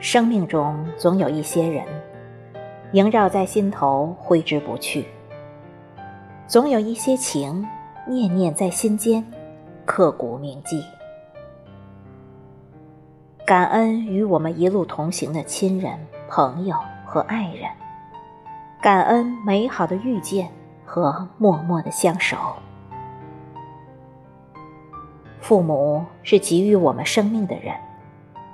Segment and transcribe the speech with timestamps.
[0.00, 1.84] 生命中总有一些人，
[2.92, 5.04] 萦绕在心头，挥之不去；
[6.46, 7.68] 总有一些情，
[8.08, 9.22] 念念在心间，
[9.84, 10.82] 刻骨铭记。
[13.44, 15.98] 感恩与我们一路同行的亲人、
[16.30, 17.68] 朋友和爱人，
[18.80, 20.48] 感恩美好的遇见
[20.86, 22.38] 和默默的相守。
[25.40, 27.74] 父母是给予我们生命的人，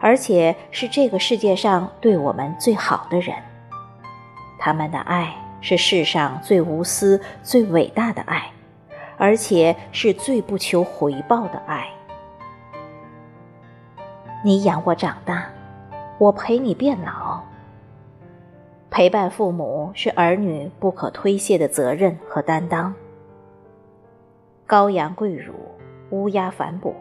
[0.01, 3.35] 而且是这个世界上对我们最好的人。
[4.59, 8.51] 他们的爱是世上最无私、最伟大的爱，
[9.17, 11.89] 而且是最不求回报的爱。
[14.45, 15.47] 你养我长大，
[16.19, 17.41] 我陪你变老。
[18.91, 22.95] 陪伴父母是儿女不可推卸的责任和担当。
[24.67, 25.53] 羔羊跪乳，
[26.11, 26.95] 乌鸦反哺，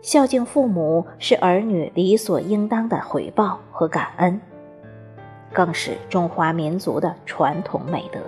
[0.00, 4.40] 孝敬父母是儿女理所应当的回报和感恩，
[5.52, 8.20] 更是中华民族的传统美德。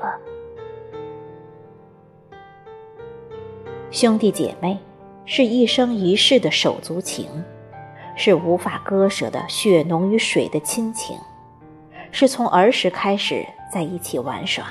[3.90, 4.78] 兄弟姐妹
[5.24, 7.26] 是一生一世的手足情。
[8.16, 11.16] 是无法割舍的血浓于水的亲情，
[12.10, 14.66] 是从儿时开始在一起玩耍，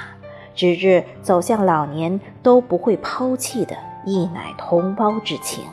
[0.54, 5.64] 直至走向老年都不会抛弃的一奶同胞之情。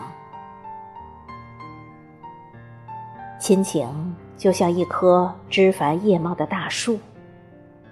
[3.39, 6.99] 亲情就像一棵枝繁叶茂的大树，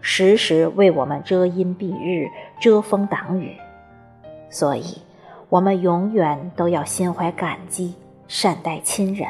[0.01, 2.29] 时时为我们遮阴蔽日、
[2.61, 3.57] 遮风挡雨，
[4.51, 4.99] 所以，
[5.49, 7.95] 我们永远都要心怀感激，
[8.27, 9.29] 善待亲人。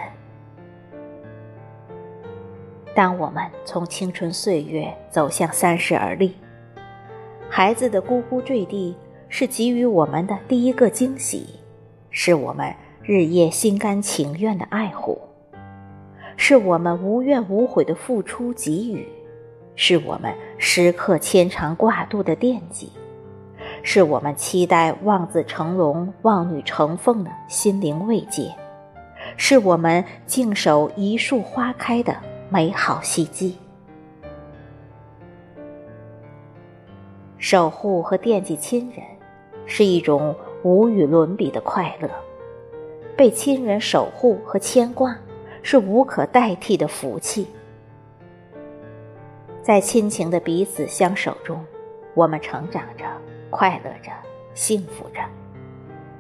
[2.95, 6.35] 当我们从青春岁月走向三十而立，
[7.51, 8.97] 孩子的咕咕坠地
[9.29, 11.59] 是给予我们的第一个惊喜，
[12.11, 12.73] 是我们
[13.03, 15.21] 日夜心甘情愿的爱护，
[16.37, 19.07] 是我们无怨无悔的付出给予，
[19.77, 22.91] 是我们时刻牵肠挂肚的惦记，
[23.83, 28.55] 是我们期待望子成龙、望女成凤的心灵慰藉，
[29.37, 32.15] 是我们静守一树花开的。
[32.51, 33.57] 美好希冀，
[37.39, 39.05] 守护和惦记亲人，
[39.67, 42.09] 是一种无与伦比的快乐；
[43.17, 45.17] 被亲人守护和牵挂，
[45.65, 47.49] 是无可代替的福气。
[49.63, 51.65] 在亲情的彼此相守中，
[52.15, 53.05] 我们成长着，
[53.49, 54.13] 快乐着，
[54.53, 55.21] 幸福着。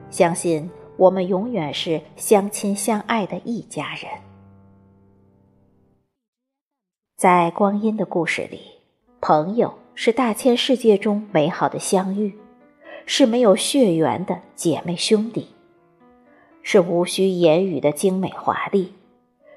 [0.09, 4.11] 相信我们永远是相亲相爱的一家人。
[7.19, 8.63] 在光阴的故事里，
[9.21, 12.35] 朋友是大千世界中美好的相遇，
[13.05, 15.49] 是没有血缘的姐妹兄弟，
[16.63, 18.95] 是无需言语的精美华丽，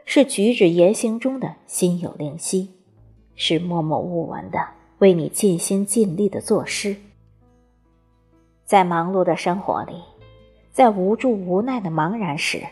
[0.09, 2.71] 是举止言行中的心有灵犀，
[3.35, 4.57] 是默默无闻的
[4.99, 6.95] 为你尽心尽力的作诗。
[8.63, 10.01] 在忙碌的生活里，
[10.71, 12.63] 在无助无奈的茫然时，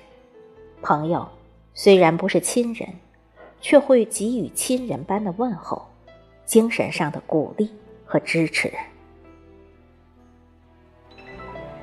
[0.82, 1.28] 朋友
[1.74, 2.88] 虽然不是亲人。
[3.62, 5.82] 却会给予亲人般的问候，
[6.46, 7.72] 精神上的鼓励
[8.06, 8.72] 和支持。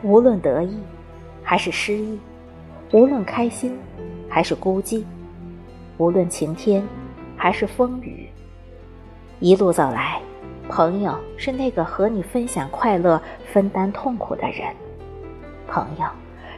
[0.05, 0.79] 无论得意
[1.43, 2.21] 还是失意，
[2.93, 3.77] 无论开心
[4.29, 5.03] 还是孤寂，
[5.99, 6.83] 无论晴天
[7.37, 8.29] 还是风雨，
[9.41, 10.21] 一路走来，
[10.69, 13.21] 朋友是那个和你分享快乐、
[13.53, 14.75] 分担痛苦的人。
[15.69, 16.07] 朋友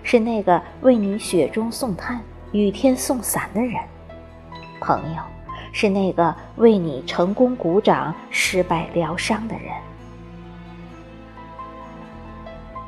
[0.02, 2.20] 是那个为你雪中送炭、
[2.52, 3.74] 雨天送伞的人。
[4.80, 5.22] 朋友，
[5.72, 9.72] 是那个为你成功鼓掌、失败疗伤的人。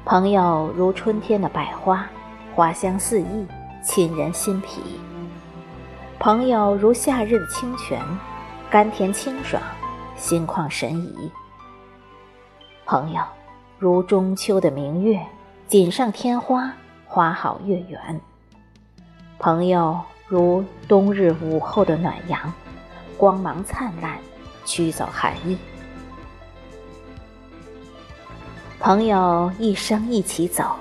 [0.04, 2.06] 朋友如春天的百花，
[2.54, 3.46] 花香四溢，
[3.82, 4.80] 沁人心脾；
[6.18, 8.02] 朋友如夏日的清泉，
[8.70, 9.62] 甘甜清爽，
[10.16, 11.30] 心旷神怡；
[12.84, 13.22] 朋友
[13.78, 15.20] 如中秋的明月，
[15.68, 16.72] 锦上添花，
[17.06, 18.18] 花好月圆；
[19.38, 19.98] 朋友。
[20.28, 22.52] 如冬日午后的暖阳，
[23.16, 24.18] 光芒灿烂，
[24.64, 25.56] 驱走寒意。
[28.80, 30.74] 朋友一生一起走，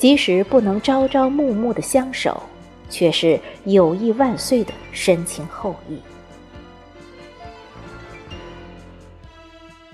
[0.00, 2.42] 即使不能朝朝暮暮的相守，
[2.88, 6.00] 却是友谊万岁的深情厚谊。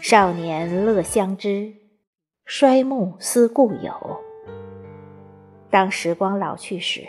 [0.00, 1.72] 少年乐相知，
[2.44, 4.20] 衰暮思故友。
[5.70, 7.02] 当时光老去时。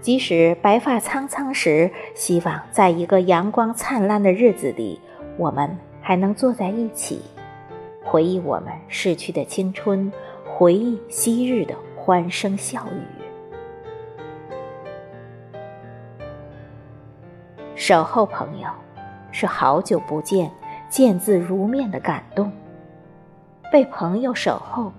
[0.00, 4.98] 即使白发苍苍时，希望在一个阳光灿烂的日子里，
[5.36, 7.20] 我们还能坐在一起，
[8.02, 10.10] 回忆我们逝去的青春，
[10.46, 13.19] 回忆昔日的欢声笑语。
[17.80, 18.68] 守候朋友，
[19.32, 20.50] 是好久不见、
[20.90, 22.50] 见字如面的感动；
[23.72, 24.92] 被朋友守候，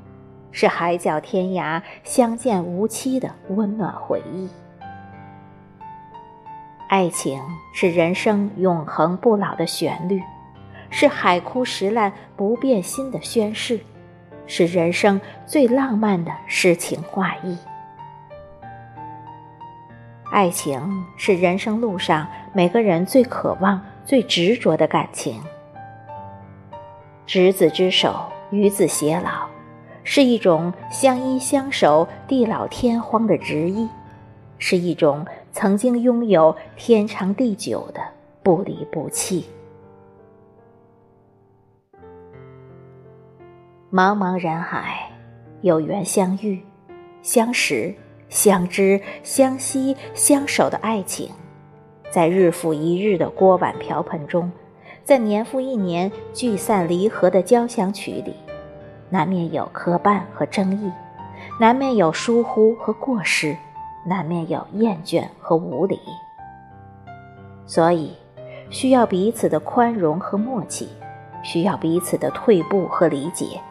[0.51, 4.49] 是海角天涯、相见无期的温暖回忆。
[6.89, 7.39] 爱情
[7.71, 10.19] 是人生永恒不老的旋律，
[10.89, 13.79] 是海枯石烂不变心的宣誓，
[14.47, 17.55] 是人生最浪漫的诗情画意。
[20.31, 25.41] 爱情是人生路上每个人最渴望、最执着的感情。
[27.25, 29.45] 执子之手，与子偕老，
[30.05, 33.87] 是一种相依相守、地老天荒的执意，
[34.57, 35.25] 是一种。
[35.53, 37.99] 曾经拥有天长地久的
[38.41, 39.49] 不离不弃。
[43.91, 45.11] 茫茫人海，
[45.59, 46.63] 有缘相遇、
[47.21, 47.93] 相识、
[48.31, 51.29] 相知、相惜、相守的爱情，
[52.09, 54.51] 在日复一日的锅碗瓢盆中，
[55.03, 58.33] 在年复一年聚散离合的交响曲里，
[59.11, 60.91] 难免有磕绊和争议，
[61.59, 63.55] 难免有疏忽和过失。
[64.03, 65.99] 难免有厌倦和无理，
[67.67, 68.17] 所以
[68.71, 70.89] 需要彼此的宽容和默契，
[71.43, 73.61] 需要彼此的退步和理解，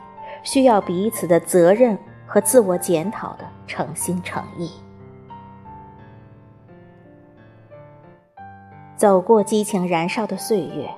[0.44, 1.98] 需要彼此的责任
[2.28, 4.68] 和自我检讨的诚心诚意。
[8.96, 10.90] 走过激情燃烧的岁月，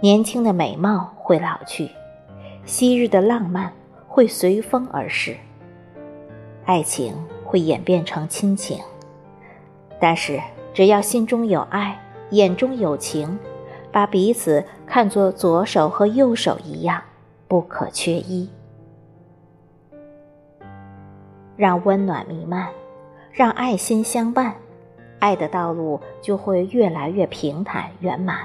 [0.00, 1.90] 年轻的美貌会老去，
[2.64, 3.72] 昔日的浪漫
[4.06, 5.36] 会随风而逝，
[6.64, 7.12] 爱情。
[7.48, 8.78] 会演变成亲情，
[9.98, 10.38] 但是
[10.74, 11.98] 只要心中有爱，
[12.32, 13.38] 眼中有情，
[13.90, 17.02] 把彼此看作左手和右手一样，
[17.48, 18.50] 不可缺一。
[21.58, 22.68] 让温暖弥漫，
[23.32, 24.54] 让爱心相伴，
[25.18, 28.38] 爱的道路就会越来越平坦圆满。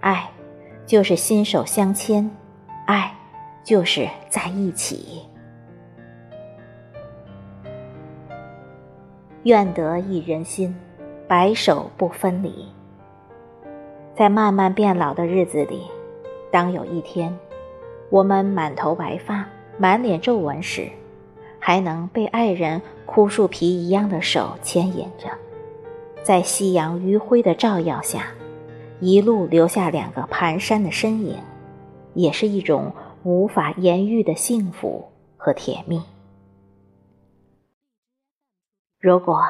[0.00, 0.30] 爱，
[0.86, 2.30] 就是心手相牵，
[2.86, 3.14] 爱，
[3.62, 5.20] 就是在一起。
[9.42, 10.74] 愿得一人心，
[11.28, 12.66] 白首不分离。
[14.14, 15.82] 在慢慢变老的日子里，
[16.50, 17.38] 当有一天，
[18.08, 19.44] 我们满头白发、
[19.76, 20.88] 满脸皱纹时，
[21.64, 25.28] 还能被爱人枯树皮一样的手牵引着，
[26.24, 28.26] 在夕阳余晖的照耀下，
[28.98, 31.36] 一路留下两个蹒跚的身影，
[32.14, 32.92] 也是一种
[33.22, 36.02] 无法言喻的幸福和甜蜜。
[38.98, 39.40] 如果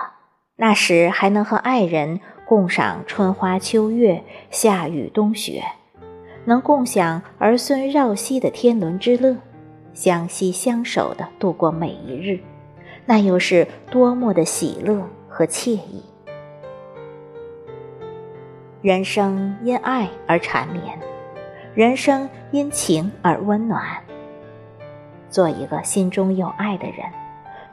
[0.57, 5.65] 那时还能和爱人共赏春花秋月、夏雨冬雪，
[6.45, 9.39] 能共享儿孙绕膝的天伦之乐，
[9.95, 12.41] 相惜相守的度过每一日，
[13.05, 16.03] 那又是多么的喜乐和惬意！
[18.81, 20.99] 人生因爱而缠绵，
[21.75, 23.83] 人生因情而温暖。
[25.31, 27.07] 做一个心中有爱的人。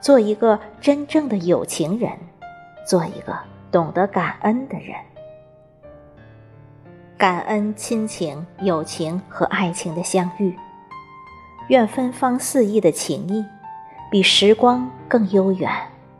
[0.01, 2.10] 做一个真正的有情人，
[2.88, 3.38] 做一个
[3.69, 4.95] 懂得感恩的人。
[7.18, 10.56] 感恩亲情、友情和爱情的相遇。
[11.69, 13.45] 愿芬芳四溢的情谊，
[14.09, 15.71] 比时光更悠远、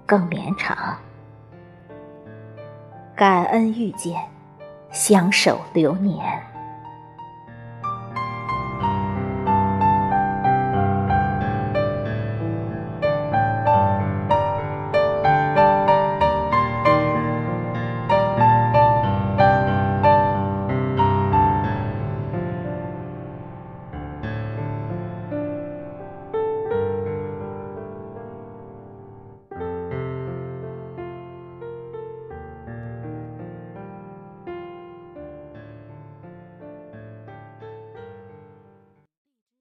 [0.06, 0.96] 更绵长。
[3.16, 4.16] 感恩遇见，
[4.92, 6.24] 相守流年。